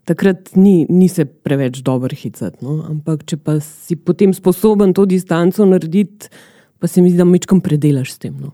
takrat 0.07 0.55
ni, 0.55 0.85
ni 0.89 1.09
se 1.11 1.25
preveč 1.25 1.81
dobro 1.83 2.15
hicati. 2.15 2.63
No? 2.65 2.79
Ampak, 2.87 3.25
če 3.27 3.37
pa 3.37 3.57
si 3.63 3.97
potem 3.99 4.33
sposoben 4.33 4.93
to 4.95 5.05
distanco 5.09 5.65
narediti, 5.67 6.31
pa 6.79 6.87
se 6.87 7.01
mi 7.01 7.11
zdi, 7.11 7.19
da 7.19 7.27
mečkam 7.27 7.59
predelaš 7.63 8.15
s 8.15 8.23
tem. 8.23 8.37
No? 8.39 8.53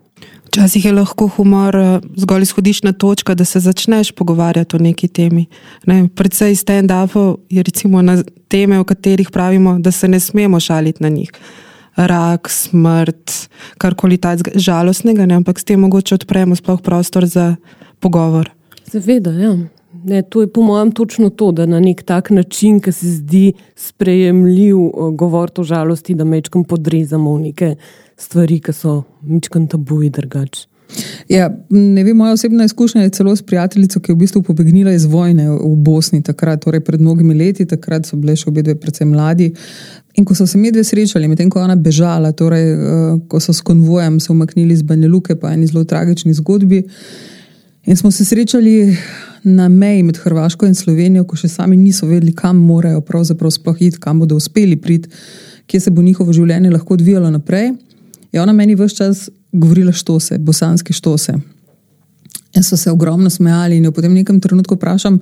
Včasih 0.50 0.86
je 0.86 0.94
lahko 0.94 1.28
humor 1.36 1.76
eh, 1.76 2.08
zgolj 2.22 2.48
izhodiščna 2.48 2.94
točka, 3.02 3.36
da 3.38 3.46
se 3.46 3.62
začneš 3.62 4.14
pogovarjati 4.18 4.78
o 4.78 4.82
neki 4.82 5.10
temi. 5.10 5.46
Ne, 5.90 6.08
predvsej 6.14 6.56
stand-upov 6.58 7.38
je 7.50 7.64
recimo 7.66 8.02
na 8.06 8.20
teme, 8.54 8.80
o 8.80 8.88
katerih 8.88 9.30
pravimo, 9.34 9.78
da 9.80 9.92
se 9.92 10.08
ne 10.08 10.20
smemo 10.20 10.60
šaliti 10.60 11.04
na 11.04 11.10
njih. 11.10 11.32
Rak, 11.98 12.50
smrt, 12.50 13.34
karkoli 13.78 14.18
takega 14.18 14.58
žalostnega, 14.58 15.26
ne, 15.30 15.38
ampak 15.42 15.62
s 15.62 15.70
tem 15.70 15.82
mogoče 15.82 16.16
odpremo 16.22 16.58
sploh 16.58 16.82
prostor 16.82 17.26
za 17.30 17.56
pogovor. 18.02 18.50
Seveda, 18.90 19.34
ja. 19.38 19.58
Ne, 20.04 20.22
to 20.22 20.42
je 20.42 20.48
po 20.48 20.62
mojem 20.62 20.92
točno 20.92 21.30
to, 21.30 21.52
da 21.52 21.66
na 21.66 21.80
nek 21.80 22.04
tak 22.04 22.30
način, 22.30 22.80
ki 22.80 22.92
se 22.92 23.08
zdi 23.08 23.54
sprejemljiv, 23.76 24.78
eh, 24.78 24.92
govoriti 25.16 25.62
o 25.62 25.64
žalosti, 25.64 26.16
da 26.16 26.24
mečkam 26.24 26.64
podrezamo 26.64 27.36
v 27.36 27.42
neke 27.42 27.76
stvari, 28.18 28.60
ki 28.60 28.74
so 28.74 29.04
mečkam 29.22 29.68
tabuji 29.68 30.10
drugače. 30.10 30.68
Ja, 31.30 31.48
ne 31.70 32.04
vem, 32.04 32.18
moja 32.18 32.34
osebna 32.34 32.66
izkušnja 32.66 33.02
je 33.02 33.10
celo 33.10 33.36
s 33.36 33.42
prijateljico, 33.42 34.00
ki 34.00 34.12
je 34.12 34.16
v 34.16 34.18
bistvu 34.18 34.42
pobegnila 34.42 34.92
iz 34.94 35.06
vojne 35.06 35.50
v 35.50 35.76
Bosni 35.76 36.22
takrat, 36.24 36.62
torej 36.64 36.84
pred 36.86 37.02
mnogimi 37.02 37.34
leti, 37.34 37.66
takrat 37.66 38.06
so 38.06 38.18
bile 38.20 38.36
še 38.38 38.50
obe 38.52 38.62
dve 38.62 38.76
predvsem 38.76 39.10
mladi. 39.10 39.50
In 40.20 40.26
ko 40.26 40.36
so 40.38 40.46
se 40.48 40.60
medve 40.62 40.84
srečali, 40.84 41.28
medtem 41.28 41.50
ko 41.50 41.60
je 41.60 41.66
ona 41.66 41.76
bežala, 41.76 42.34
torej 42.38 42.68
uh, 42.76 43.16
ko 43.28 43.40
so 43.42 43.54
s 43.54 43.66
konvojem 43.66 44.20
se 44.20 44.32
umaknili 44.32 44.74
iz 44.74 44.84
Baneluke, 44.86 45.36
pa 45.40 45.54
eni 45.54 45.68
zelo 45.68 45.84
tragični 45.84 46.34
zgodbi. 46.38 46.84
In 47.86 47.98
smo 47.98 48.12
se 48.12 48.26
srečali 48.26 48.94
na 49.44 49.70
meji 49.70 50.04
med 50.04 50.18
Hrvaško 50.18 50.66
in 50.66 50.76
Slovenijo, 50.76 51.26
ko 51.28 51.38
še 51.40 51.48
sami 51.52 51.78
niso 51.78 52.08
vedeli, 52.08 52.34
kam 52.36 52.58
morajo 52.58 53.02
pravzaprav 53.02 53.52
sploh 53.52 53.82
iti, 53.82 54.00
kam 54.00 54.20
bodo 54.20 54.38
uspeli 54.40 54.78
priti, 54.80 55.10
kje 55.68 55.80
se 55.80 55.92
bo 55.92 56.02
njihovo 56.02 56.34
življenje 56.34 56.72
lahko 56.72 56.94
odvijalo 56.94 57.32
naprej. 57.32 57.74
Je 58.32 58.42
ona 58.42 58.54
meni 58.54 58.76
vse 58.76 58.96
čas 58.96 59.28
govorila 59.52 59.92
štose, 59.92 60.40
bosanske 60.40 60.94
štose. 60.94 61.36
Jaz 62.54 62.70
so 62.70 62.78
se 62.78 62.92
ogromno 62.92 63.30
smejali 63.30 63.78
in 63.78 63.86
jo 63.86 63.92
potem 63.92 64.12
v 64.14 64.22
nekem 64.22 64.40
trenutku 64.42 64.78
vprašam, 64.78 65.20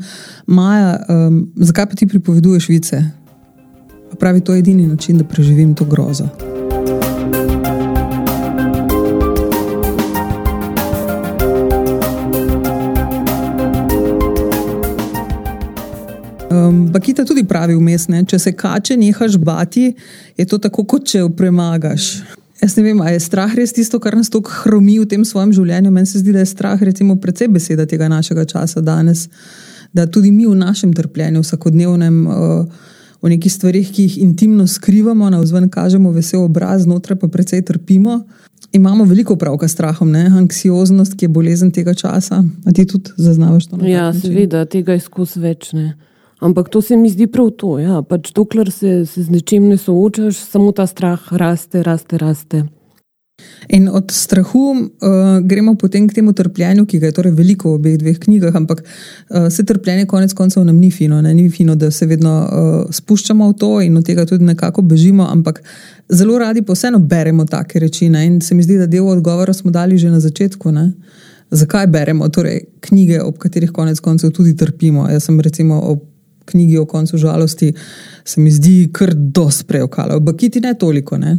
Maja, 0.48 0.98
um, 1.08 1.44
zakaj 1.56 1.90
pa 1.92 1.96
ti 1.96 2.08
pripoveduješ 2.08 2.70
vice? 2.70 3.04
Pravi, 4.20 4.42
to 4.44 4.54
je 4.54 4.60
edini 4.60 4.88
način, 4.88 5.18
da 5.18 5.24
preživim 5.24 5.76
to 5.76 5.86
grozo. 5.86 6.51
Bakita 16.92 17.24
tudi 17.26 17.44
pravi 17.48 17.76
vmes, 17.76 18.10
ne? 18.12 18.26
če 18.28 18.40
se 18.40 18.52
kače 18.52 18.98
nehaš 19.00 19.38
bati, 19.40 19.94
je 20.38 20.46
to 20.46 20.58
tako, 20.60 20.84
kot 20.84 21.08
če 21.08 21.22
jo 21.24 21.30
premagaš. 21.32 22.18
Jaz 22.62 22.76
ne 22.78 22.84
vem, 22.84 23.00
ali 23.02 23.16
je 23.16 23.24
strah 23.24 23.54
res 23.56 23.72
tisto, 23.74 23.98
kar 24.04 24.18
nas 24.20 24.30
tako 24.30 24.52
hromi 24.62 25.00
v 25.00 25.08
tem 25.10 25.24
svojem 25.26 25.54
življenju. 25.56 25.92
Meni 25.94 26.10
se 26.10 26.20
zdi, 26.20 26.34
da 26.36 26.44
je 26.44 26.50
strah, 26.52 26.82
recimo, 26.84 27.16
predvsej 27.22 27.50
beseda 27.54 27.88
tega 27.90 28.10
našega 28.12 28.44
časa 28.46 28.84
danes, 28.86 29.30
da 29.96 30.06
tudi 30.06 30.34
mi 30.36 30.46
v 30.46 30.58
našem 30.60 30.92
trpljenju, 30.94 31.42
vsakodnevnem, 31.46 32.20
uh, 32.28 32.92
v 33.24 33.34
nekih 33.34 33.56
stvarih, 33.56 33.88
ki 33.88 34.06
jih 34.10 34.20
intimno 34.28 34.68
skrivamo, 34.68 35.32
na 35.32 35.40
vzven 35.42 35.72
kažemo 35.72 36.12
vesel 36.12 36.44
obraz, 36.44 36.84
znotraj 36.86 37.22
pa 37.24 37.32
predvsej 37.32 37.66
trpimo. 37.72 38.20
Imamo 38.76 39.08
veliko 39.08 39.36
pravka 39.40 39.68
s 39.68 39.76
strahom, 39.80 40.12
ne? 40.12 40.28
anksioznost, 40.44 41.16
ki 41.16 41.28
je 41.28 41.34
bolezen 41.34 41.72
tega 41.72 41.96
časa. 41.98 42.44
A 42.44 42.76
ti 42.76 42.86
tudi 42.86 43.16
zaznavaš 43.18 43.72
to? 43.72 43.82
Ja, 43.88 44.12
seveda, 44.14 44.68
tega 44.70 45.00
je 45.00 45.08
skozi 45.08 45.42
več. 45.44 45.72
Ne? 45.78 45.96
Ampak 46.42 46.70
to 46.70 46.82
se 46.82 46.98
mi 46.98 47.10
zdi 47.10 47.28
prav 47.28 47.52
to. 47.58 47.76
Ja. 47.80 48.02
Pač 48.02 48.32
dokler 48.34 48.72
se, 48.74 49.06
se 49.06 49.24
z 49.24 49.30
nečim 49.30 49.68
ne 49.70 49.78
soočaš, 49.78 50.42
samo 50.42 50.72
ta 50.74 50.88
strah 50.90 51.34
raste, 51.38 51.84
raste, 51.86 52.18
raste. 52.18 52.64
In 53.70 53.90
od 53.90 54.12
strahu 54.12 54.64
uh, 54.72 54.88
gremo 55.46 55.76
potem 55.76 56.08
k 56.08 56.14
temu 56.14 56.34
trpljenju, 56.34 56.86
ki 56.86 57.00
ga 57.00 57.10
je 57.10 57.16
torej 57.18 57.34
veliko 57.38 57.72
v 57.72 57.80
obeh 57.80 57.98
dveh 57.98 58.20
knjigah, 58.20 58.56
ampak 58.58 58.82
uh, 58.82 59.48
se 59.54 59.66
trpljenje 59.66 60.06
konec 60.10 60.34
koncev 60.34 60.66
nam 60.66 60.82
ni 60.82 60.92
fino. 60.92 61.22
Ne? 61.22 61.34
Ni 61.34 61.50
fino, 61.50 61.76
da 61.76 61.92
se 61.92 62.06
vedno 62.10 62.34
uh, 62.42 62.92
spuščamo 62.94 63.50
v 63.50 63.58
to 63.58 63.72
in 63.86 63.98
od 63.98 64.06
tega 64.06 64.26
tudi 64.26 64.46
nekako 64.46 64.82
bežimo, 64.82 65.30
ampak 65.30 65.62
zelo 66.10 66.38
radi 66.42 66.66
pa 66.66 66.74
vseeno 66.74 67.00
beremo 67.00 67.46
take 67.46 67.80
reči. 67.80 68.10
Ne? 68.10 68.26
In 68.26 68.42
se 68.42 68.56
mi 68.56 68.64
zdi, 68.64 68.78
da 68.82 68.90
del 68.90 69.08
odgovora 69.08 69.54
smo 69.54 69.72
dali 69.72 69.98
že 69.98 70.10
na 70.10 70.20
začetku. 70.20 70.72
Ne? 70.72 70.92
Zakaj 71.52 71.88
beremo 71.88 72.30
torej, 72.30 72.64
knjige, 72.82 73.22
ob 73.22 73.38
katerih 73.38 73.72
konec 73.72 74.00
koncev 74.00 74.32
tudi 74.32 74.56
trpimo? 74.56 75.10
Jaz 75.12 75.30
sem 75.30 75.40
recimo 75.40 75.82
ob 75.86 76.11
knjigi 76.46 76.78
o 76.78 76.86
koncu 76.86 77.18
žalosti, 77.18 77.74
se 78.26 78.42
mi 78.42 78.52
zdi 78.52 78.90
kar 78.94 79.14
dosti 79.16 79.68
preokala. 79.68 80.16
V 80.16 80.20
Bakiti 80.20 80.62
ne 80.62 80.74
toliko. 80.74 81.18
Ne? 81.18 81.38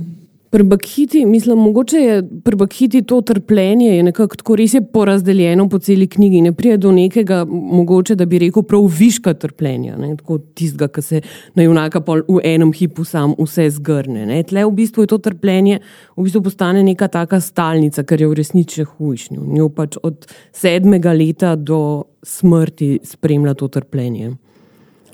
Pri 0.53 0.63
Bakiti, 0.63 1.27
mislim, 1.27 1.59
mogoče 1.59 1.97
je 1.97 2.29
pri 2.45 2.57
Bakiti 2.57 3.03
to 3.03 3.21
trpljenje 3.21 3.97
je 3.97 4.03
nekako 4.03 4.37
tako 4.37 4.57
res 4.57 4.75
porazdeljeno 4.93 5.69
po 5.69 5.79
celi 5.79 6.07
knjigi. 6.07 6.41
Ne 6.41 6.53
pride 6.53 6.77
do 6.77 6.93
nekega, 6.93 7.45
mogoče 7.49 8.15
da 8.15 8.27
bi 8.27 8.39
rekel, 8.39 8.63
prav 8.63 8.85
viška 8.99 9.35
trpljenja, 9.35 9.97
ne? 9.97 10.11
tako 10.17 10.39
tistega, 10.39 10.91
ki 10.93 11.03
se 11.03 11.23
na 11.55 11.63
junaka 11.63 12.05
v 12.05 12.37
enem 12.45 12.73
hipu 12.73 13.05
sam 13.05 13.33
vse 13.39 13.71
zgrne. 13.79 14.27
Ne? 14.27 14.43
Tle 14.43 14.67
v 14.69 14.75
bistvu 14.77 15.07
je 15.07 15.15
to 15.15 15.19
trpljenje, 15.25 15.81
v 16.17 16.29
bistvu 16.29 16.45
postane 16.45 16.85
neka 16.85 17.09
taka 17.09 17.41
stalnica, 17.41 18.05
kar 18.05 18.21
je 18.21 18.29
v 18.29 18.37
resnici 18.37 18.85
hujšnjo. 18.85 19.41
Njo 19.57 19.73
pač 19.73 19.97
od 20.03 20.29
sedmega 20.53 21.17
leta 21.17 21.57
do 21.57 22.05
smrti 22.23 22.99
spremlja 23.09 23.55
to 23.55 23.73
trpljenje 23.73 24.35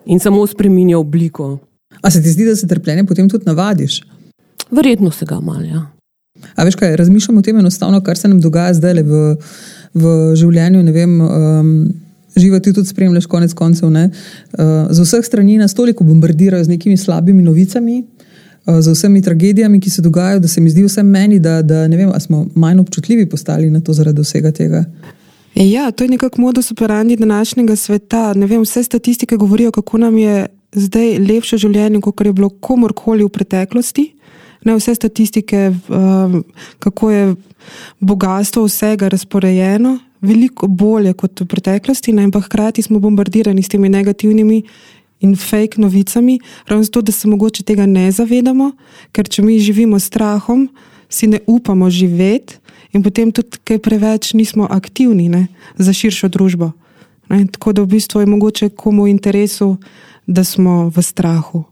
in 0.07 0.21
samo 0.21 0.47
spremenja 0.47 0.99
obliko. 0.99 1.59
A 2.03 2.11
se 2.11 2.23
ti 2.23 2.31
zdi, 2.31 2.45
da 2.45 2.57
se 2.57 2.67
trpljenje 2.67 3.05
potem 3.05 3.29
tudi 3.29 3.47
navadiš? 3.47 4.03
Verjetno 4.71 5.11
se 5.11 5.27
ga 5.27 5.41
malo. 5.41 5.63
Ja. 5.63 5.87
A 6.55 6.65
veš 6.65 6.75
kaj, 6.75 6.97
razmišljam 6.97 7.39
o 7.39 7.43
tem 7.43 7.59
enostavno, 7.59 8.01
kar 8.05 8.19
se 8.19 8.29
nam 8.29 8.41
dogaja 8.41 8.75
zdaj 8.75 9.03
v, 9.03 9.23
v 9.95 10.13
življenju. 10.37 10.85
Vem, 10.93 11.21
um, 11.21 11.73
Živo 12.39 12.61
ti 12.63 12.73
tudi 12.73 12.87
spremljaš, 12.87 13.27
konec 13.27 13.53
koncev. 13.57 13.89
Uh, 13.89 14.87
z 14.91 15.03
vseh 15.03 15.25
strani 15.27 15.57
nas 15.59 15.75
toliko 15.75 16.05
bombardirajo 16.05 16.65
z 16.65 16.71
nekimi 16.71 16.97
slabimi 16.97 17.43
novicami, 17.43 18.05
uh, 18.67 18.79
z 18.81 18.95
vsemi 18.95 19.23
tragedijami, 19.23 19.81
ki 19.81 19.91
se 19.91 20.03
dogajajo, 20.03 20.45
da 20.45 20.49
se 20.49 20.61
mi 20.61 20.71
zdi 20.71 20.85
vsem 20.87 21.07
meni, 21.07 21.41
da, 21.43 21.63
da 21.63 21.89
ne 21.89 21.97
vem, 21.97 22.13
ali 22.13 22.21
smo 22.21 22.47
manj 22.55 22.85
občutljivi 22.85 23.27
postali 23.27 23.71
na 23.71 23.81
to 23.81 23.93
zaradi 23.93 24.23
vsega 24.23 24.53
tega. 24.53 24.85
Ja, 25.59 25.91
to 25.91 26.05
je 26.05 26.09
nekako 26.09 26.41
modus 26.41 26.71
operandi 26.71 27.17
današnjega 27.17 27.77
sveta. 27.77 28.33
Vem, 28.33 28.63
vse 28.63 28.83
statistike 28.83 29.37
govorijo, 29.37 29.71
kako 29.71 29.99
nam 29.99 30.19
je 30.19 30.47
zdaj 30.73 31.19
lepše 31.19 31.59
življenje, 31.59 32.01
kot 32.01 32.21
je 32.21 32.33
bilo 32.33 32.49
komorkoli 32.49 33.25
v 33.25 33.29
preteklosti. 33.29 34.05
Ne, 34.65 34.77
vse 34.79 34.95
statistike, 34.95 35.73
um, 35.89 36.45
kako 36.79 37.11
je 37.11 37.35
bogatstvo 38.01 38.65
vsega 38.69 39.09
razporejeno, 39.09 39.99
veliko 40.21 40.67
bolje 40.67 41.13
kot 41.19 41.41
v 41.41 41.47
preteklosti, 41.51 42.15
ne, 42.15 42.29
ampak 42.31 42.47
hkrati 42.47 42.83
smo 42.83 43.01
bombardirani 43.03 43.63
s 43.63 43.75
temi 43.75 43.89
negativnimi 43.89 44.63
in 45.27 45.35
fake 45.37 45.83
novicami, 45.83 46.39
ravno 46.69 46.85
zato, 46.85 47.03
da 47.03 47.13
se 47.13 47.29
mogoče 47.29 47.63
tega 47.63 47.87
ne 47.87 48.13
zavedamo, 48.13 48.73
ker 49.13 49.27
če 49.27 49.43
mi 49.43 49.59
živimo 49.59 49.99
s 49.99 50.07
strahom, 50.07 50.69
si 51.09 51.27
ne 51.27 51.43
upamo 51.47 51.91
živeti 51.91 52.61
in 52.93 53.03
potem 53.03 53.33
tudi 53.33 53.61
kaj 53.65 53.79
preveč 53.85 54.33
nismo 54.33 54.67
aktivni 54.71 55.29
ne, 55.29 55.47
za 55.77 55.93
širšo 55.93 56.29
družbo. 56.29 56.73
Ne, 57.29 57.45
tako 57.47 57.73
da 57.73 57.83
v 57.83 57.93
bistvu 57.93 58.21
je 58.21 58.27
mogoče 58.27 58.69
komu 58.69 59.05
v 59.05 59.13
interesu, 59.13 59.77
da 60.27 60.45
smo 60.45 60.89
v 60.89 61.03
strahu. 61.03 61.65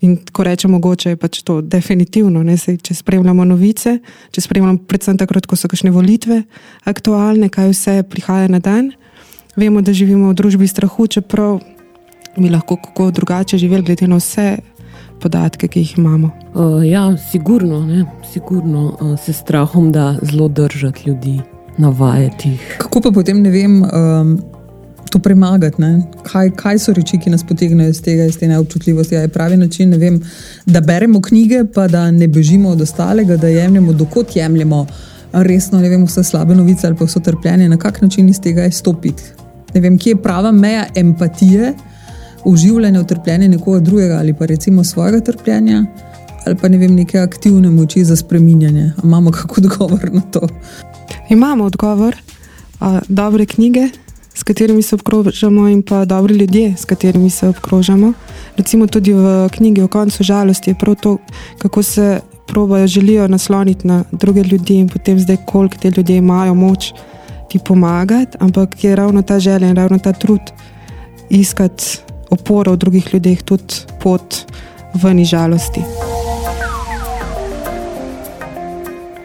In 0.00 0.18
ko 0.32 0.44
rečemo, 0.44 0.76
mogoče 0.76 1.14
je 1.14 1.16
pač 1.16 1.40
to 1.42 1.60
definitivno. 1.62 2.42
Sej, 2.56 2.78
če 2.84 2.94
spremljamo 2.94 3.44
novice, 3.44 3.98
če 4.30 4.40
spremljamo 4.44 4.84
predvsem 4.88 5.16
takrat, 5.18 5.46
ko 5.46 5.56
so 5.56 5.70
kakšne 5.70 5.90
volitve 5.94 6.42
aktualne, 6.84 7.48
kaj 7.48 7.72
vse 7.72 7.94
prihaja 8.10 8.50
na 8.52 8.60
dan, 8.60 8.92
vemo, 9.56 9.80
da 9.80 9.94
živimo 9.96 10.30
v 10.30 10.36
družbi 10.36 10.68
strahu, 10.68 11.06
čeprav 11.08 11.62
bi 12.36 12.50
lahko 12.52 12.76
kako 12.76 13.10
drugače 13.10 13.58
živeli, 13.58 13.86
glede 13.86 14.06
na 14.06 14.20
vse 14.20 14.58
podatke, 15.20 15.68
ki 15.68 15.80
jih 15.80 15.98
imamo. 15.98 16.30
Uh, 16.54 16.86
ja, 16.88 17.16
sigurno, 17.30 18.06
sigurno 18.32 18.96
uh, 19.00 19.20
se 19.20 19.32
strahom 19.32 19.92
da 19.92 20.16
zelo 20.22 20.48
držati 20.48 21.08
ljudi, 21.08 21.40
navajati 21.78 22.48
jih. 22.48 22.76
Kako 22.78 23.00
pa 23.00 23.10
potem 23.10 23.42
ne 23.42 23.50
vem. 23.50 23.82
Um, 23.82 24.38
to 25.10 25.18
premagati. 25.18 25.82
Kaj, 26.22 26.50
kaj 26.50 26.78
so 26.78 26.92
reči, 26.92 27.18
ki 27.18 27.30
nas 27.30 27.44
potegnejo 27.46 27.90
iz 27.90 28.02
tega, 28.02 28.24
iz 28.26 28.38
te 28.38 28.48
neobčutljivosti? 28.48 29.14
Je 29.14 29.28
pravi 29.28 29.56
način, 29.56 29.94
vem, 29.94 30.20
da 30.66 30.80
beremo 30.80 31.20
knjige, 31.22 31.64
pa 31.74 31.88
da 31.88 32.10
ne 32.10 32.28
bežimo 32.28 32.68
od 32.68 32.80
ostalega, 32.80 33.36
da 33.36 33.48
jemljemo, 33.48 33.92
dokot 33.92 34.36
jemljemo 34.36 34.86
resno 35.32 35.80
vem, 35.80 36.04
vse 36.04 36.24
slabe 36.24 36.54
novice 36.54 36.86
ali 36.86 36.96
pa 36.96 37.04
vse 37.04 37.20
trpljenje, 37.20 37.68
na 37.68 37.76
kak 37.76 38.02
način 38.02 38.28
iz 38.28 38.40
tega 38.40 38.66
izstopiti. 38.66 39.22
Ne 39.74 39.80
vem, 39.80 39.98
kje 39.98 40.10
je 40.10 40.22
prava 40.22 40.52
meja 40.52 40.86
empatije, 40.94 41.74
uživanja 42.46 43.00
v 43.00 43.06
trpljenju 43.06 43.48
nekoga 43.48 43.80
drugega 43.80 44.18
ali 44.18 44.34
pa 44.34 44.46
recimo 44.46 44.84
svojega 44.84 45.20
trpljenja. 45.20 45.84
Ali 46.46 46.56
pa 46.56 46.68
ne 46.68 46.78
vem, 46.78 46.94
neke 46.94 47.18
aktivne 47.18 47.70
moči 47.70 48.04
za 48.04 48.16
spreminjanje. 48.16 48.92
A 48.96 49.00
imamo 49.04 49.30
kakšen 49.30 49.64
odgovor 49.64 50.12
na 50.12 50.20
to? 50.20 50.48
Imamo 51.28 51.64
odgovor. 51.64 52.16
Uh, 52.80 52.98
dobre 53.08 53.46
knjige, 53.46 53.88
s 54.34 54.42
katerimi 54.42 54.82
se 54.82 54.94
obkrožamo, 54.94 55.68
in 55.68 55.82
pa 55.82 56.04
dobri 56.04 56.34
ljudje, 56.34 56.74
s 56.76 56.84
katerimi 56.84 57.30
se 57.30 57.48
obkrožamo. 57.48 58.12
Recimo 58.56 58.86
tudi 58.86 59.12
v 59.12 59.48
knjigi 59.52 59.82
O 59.82 59.88
koncu 59.88 60.22
žalosti 60.22 60.70
je 60.70 60.74
prav 60.78 60.94
to, 60.94 61.18
kako 61.58 61.82
se 61.82 62.20
probojajo, 62.46 62.86
želijo 62.86 63.28
nasloniti 63.28 63.86
na 63.86 64.04
druge 64.12 64.42
ljudi 64.42 64.74
in 64.74 64.88
potem 64.88 65.18
zdaj, 65.18 65.36
koliko 65.46 65.76
te 65.76 65.90
ljudje 65.90 66.16
imajo 66.16 66.54
moč 66.54 66.92
ti 67.48 67.58
pomagati, 67.58 68.36
ampak 68.40 68.84
je 68.84 68.96
ravno 68.96 69.22
ta 69.22 69.38
želja 69.38 69.68
in 69.68 69.76
ravno 69.76 69.98
ta 69.98 70.12
trud 70.12 70.40
iskati 71.30 72.05
oporo 72.30 72.72
v 72.72 72.76
drugih 72.76 73.14
ljudeh, 73.14 73.42
tudi 73.42 73.86
pot 74.02 74.44
ven 75.02 75.18
iz 75.18 75.28
žalosti. 75.28 75.82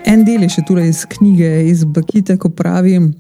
En 0.06 0.26
del 0.28 0.44
je 0.44 0.58
še 0.58 0.66
tukaj 0.68 0.90
iz 0.90 1.06
knjige, 1.08 1.50
iz 1.72 1.84
Bakite, 1.88 2.36
ko 2.38 2.50
pravim. 2.50 3.14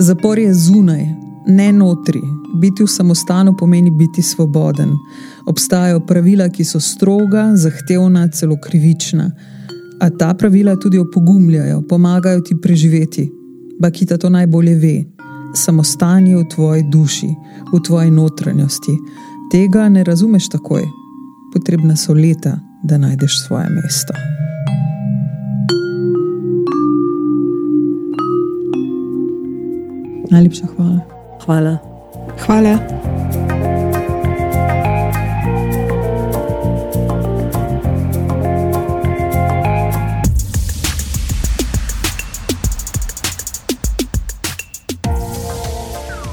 Zapor 0.00 0.40
je 0.42 0.50
zunaj, 0.54 1.04
ne 1.46 1.68
notri. 1.72 2.22
Biti 2.60 2.82
v 2.82 2.90
samostanu 2.90 3.54
pomeni 3.56 3.92
biti 3.94 4.22
svoboden. 4.22 4.96
Obstajajo 5.46 6.00
pravila, 6.06 6.48
ki 6.48 6.66
so 6.66 6.80
stroga, 6.82 7.52
zahtevna, 7.54 8.26
celo 8.34 8.58
krivična. 8.58 9.30
A 10.00 10.10
ta 10.10 10.34
pravila 10.34 10.74
tudi 10.80 10.98
opogumljajo, 10.98 11.82
pomagajo 11.88 12.40
ti 12.40 12.56
preživeti. 12.62 13.30
Bakita 13.80 14.18
to 14.18 14.28
najbolje 14.28 14.74
ve. 14.74 15.19
Samostan 15.54 16.26
je 16.26 16.36
v 16.36 16.48
tvoji 16.48 16.82
duši, 16.82 17.34
v 17.72 17.80
tvoji 17.82 18.10
notranjosti. 18.10 18.98
Tega 19.52 19.88
ne 19.88 20.04
razumeš 20.04 20.48
takoj. 20.48 20.82
Potrebna 21.52 21.96
so 21.96 22.14
leta, 22.14 22.58
da 22.82 22.98
najdeš 22.98 23.46
svoje 23.46 23.66
mesto. 23.70 24.14
Najlepša 30.30 30.66
hvala. 30.76 31.00
Hvala. 31.44 31.78
Hvala. 32.46 33.29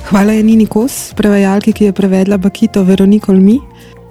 Hvala 0.07 0.33
Janini 0.33 0.65
Kos, 0.65 1.11
prevajalki, 1.19 1.73
ki 1.75 1.85
je 1.89 1.91
prevedla 1.91 2.37
Bakito 2.37 2.79
Veroniko 2.87 3.33
Lmi. 3.33 3.57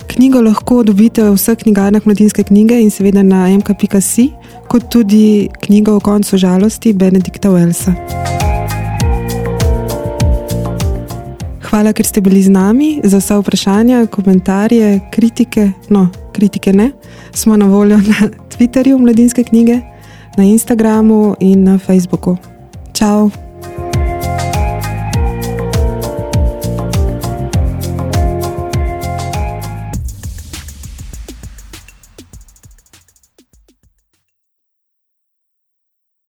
Knjigo 0.06 0.42
lahko 0.44 0.82
dobite 0.84 1.22
v 1.24 1.30
vseh 1.32 1.56
knjigarnah 1.56 2.04
mladinske 2.04 2.44
knjige 2.44 2.76
in 2.82 2.90
seveda 2.92 3.22
na 3.24 3.46
mk.si, 3.48 4.26
kot 4.68 4.90
tudi 4.92 5.48
knjigo 5.64 5.94
o 5.96 6.02
koncu 6.04 6.36
žalosti 6.36 6.92
Benedikta 6.92 7.48
Wellsa. 7.48 7.94
Hvala, 11.70 11.96
ker 11.96 12.04
ste 12.04 12.20
bili 12.20 12.44
z 12.44 12.52
nami. 12.52 13.00
Za 13.00 13.22
vse 13.24 13.40
vprašanja, 13.40 14.04
komentarje, 14.12 15.00
kritike, 15.16 15.70
no, 15.88 16.10
kritike 16.36 16.76
ne, 16.76 16.90
smo 17.32 17.56
na 17.56 17.72
voljo 17.72 17.96
na 17.96 18.28
Twitterju 18.52 19.00
Mladinske 19.00 19.48
knjige, 19.48 19.80
na 20.36 20.44
Instagramu 20.44 21.36
in 21.40 21.64
na 21.64 21.78
Facebooku. 21.78 22.36
Ciao! 22.92 23.30